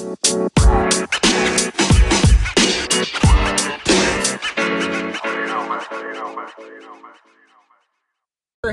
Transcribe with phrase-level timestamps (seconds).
[0.00, 0.14] We're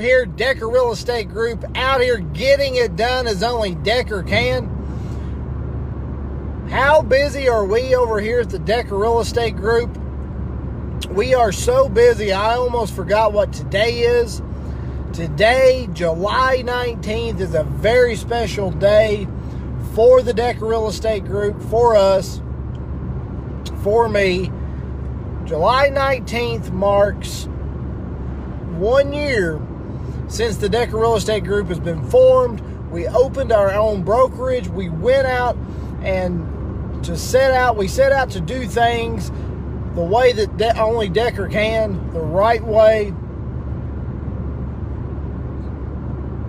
[0.00, 4.68] here, Decker Real Estate Group, out here getting it done as only Decker can.
[6.70, 9.98] How busy are we over here at the Decker Real Estate Group?
[11.10, 14.42] We are so busy, I almost forgot what today is.
[15.12, 19.26] Today, July 19th, is a very special day
[19.96, 22.42] for the Decker Real Estate Group, for us,
[23.82, 24.52] for me.
[25.46, 27.44] July 19th marks
[28.76, 29.58] one year
[30.28, 32.60] since the Decker Real Estate Group has been formed.
[32.90, 34.68] We opened our own brokerage.
[34.68, 35.56] We went out
[36.02, 39.30] and to set out, we set out to do things
[39.94, 43.14] the way that De- only Decker can, the right way.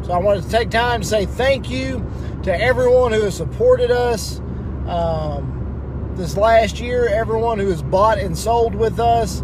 [0.06, 2.06] So I wanted to take time to say thank you
[2.48, 4.40] to everyone who has supported us
[4.88, 9.44] um, this last year, everyone who has bought and sold with us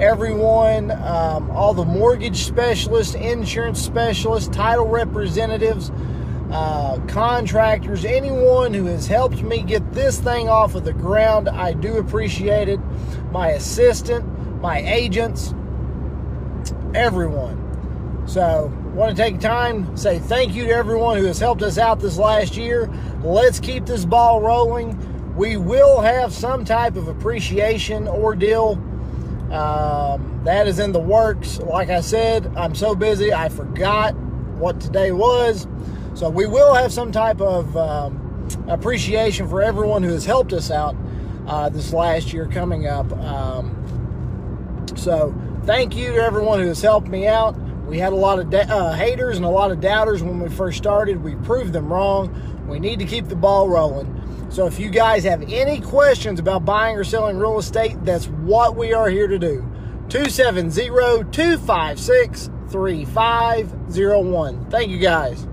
[0.00, 5.92] everyone, um, all the mortgage specialists, insurance specialists, title representatives,
[6.50, 11.48] uh, contractors, anyone who has helped me get this thing off of the ground.
[11.48, 12.80] I do appreciate it.
[13.30, 15.54] My assistant, my agents,
[16.94, 17.69] everyone.
[18.30, 21.98] So, want to take time say thank you to everyone who has helped us out
[21.98, 22.88] this last year.
[23.24, 24.96] Let's keep this ball rolling.
[25.34, 28.74] We will have some type of appreciation ordeal
[29.50, 31.58] um, that is in the works.
[31.58, 35.66] Like I said, I'm so busy, I forgot what today was.
[36.14, 40.70] So we will have some type of um, appreciation for everyone who has helped us
[40.70, 40.94] out
[41.48, 43.10] uh, this last year coming up.
[43.12, 45.34] Um, so
[45.64, 47.56] thank you to everyone who has helped me out.
[47.90, 50.78] We had a lot of uh, haters and a lot of doubters when we first
[50.78, 51.24] started.
[51.24, 52.32] We proved them wrong.
[52.68, 54.46] We need to keep the ball rolling.
[54.48, 58.76] So if you guys have any questions about buying or selling real estate, that's what
[58.76, 59.68] we are here to do.
[60.08, 60.86] 270
[61.32, 64.70] 256 3501.
[64.70, 65.48] Thank you guys.